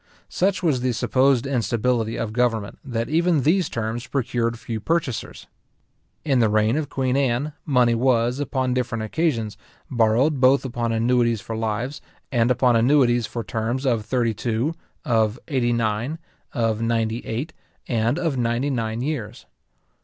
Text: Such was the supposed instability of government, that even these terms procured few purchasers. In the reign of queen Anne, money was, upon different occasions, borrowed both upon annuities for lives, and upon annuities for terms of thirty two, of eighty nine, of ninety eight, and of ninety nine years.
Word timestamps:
Such 0.29 0.63
was 0.63 0.81
the 0.81 0.93
supposed 0.93 1.45
instability 1.45 2.15
of 2.17 2.33
government, 2.33 2.79
that 2.83 3.07
even 3.07 3.43
these 3.43 3.69
terms 3.69 4.07
procured 4.07 4.57
few 4.57 4.79
purchasers. 4.79 5.45
In 6.25 6.39
the 6.39 6.49
reign 6.49 6.75
of 6.75 6.89
queen 6.89 7.15
Anne, 7.15 7.53
money 7.67 7.93
was, 7.93 8.39
upon 8.39 8.73
different 8.73 9.03
occasions, 9.03 9.57
borrowed 9.91 10.39
both 10.41 10.65
upon 10.65 10.91
annuities 10.91 11.39
for 11.39 11.55
lives, 11.55 12.01
and 12.31 12.49
upon 12.49 12.75
annuities 12.75 13.27
for 13.27 13.43
terms 13.43 13.85
of 13.85 14.03
thirty 14.03 14.33
two, 14.33 14.73
of 15.05 15.37
eighty 15.47 15.71
nine, 15.71 16.17
of 16.51 16.81
ninety 16.81 17.19
eight, 17.23 17.53
and 17.87 18.17
of 18.17 18.35
ninety 18.37 18.71
nine 18.71 19.01
years. 19.01 19.45